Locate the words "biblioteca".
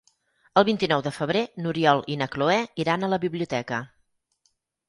3.27-3.83